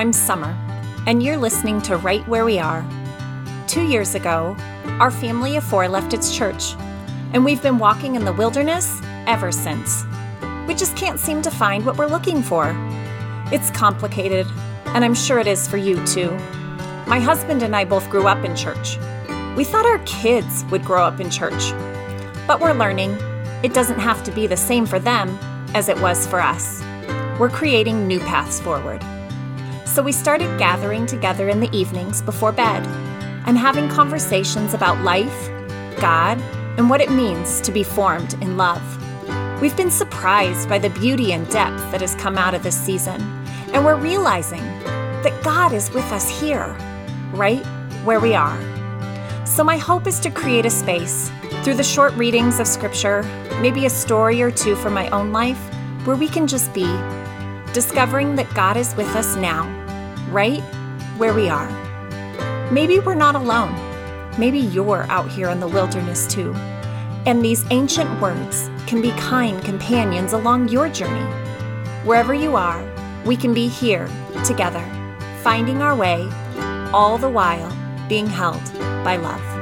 [0.00, 0.56] I'm Sumer,
[1.06, 2.82] and you're listening to Right Where We Are.
[3.68, 4.56] Two years ago,
[4.98, 6.72] our family of four left its church,
[7.34, 10.04] and we've been walking in the wilderness ever since.
[10.66, 12.74] We just can't seem to find what we're looking for.
[13.52, 14.46] It's complicated,
[14.86, 16.30] and I'm sure it is for you too.
[17.06, 18.96] My husband and I both grew up in church.
[19.54, 21.72] We thought our kids would grow up in church.
[22.46, 23.18] But we're learning
[23.62, 25.38] it doesn't have to be the same for them
[25.74, 26.80] as it was for us.
[27.38, 29.04] We're creating new paths forward.
[29.90, 32.86] So we started gathering together in the evenings before bed
[33.46, 35.48] and having conversations about life,
[35.98, 36.40] God,
[36.78, 38.80] and what it means to be formed in love.
[39.60, 43.20] We've been surprised by the beauty and depth that has come out of this season,
[43.74, 44.62] and we're realizing
[45.24, 46.68] that God is with us here,
[47.32, 47.66] right
[48.04, 48.60] where we are.
[49.44, 51.32] So, my hope is to create a space
[51.64, 53.24] through the short readings of Scripture,
[53.60, 55.60] maybe a story or two from my own life,
[56.06, 56.86] where we can just be,
[57.72, 59.80] discovering that God is with us now,
[60.30, 60.60] right
[61.18, 61.68] where we are.
[62.70, 63.74] Maybe we're not alone.
[64.38, 66.54] Maybe you're out here in the wilderness too.
[67.26, 71.26] And these ancient words can be kind companions along your journey.
[72.04, 72.82] Wherever you are,
[73.26, 74.08] we can be here
[74.44, 74.84] together,
[75.42, 76.28] finding our way,
[76.92, 77.76] all the while
[78.08, 78.62] being held
[79.04, 79.59] by love.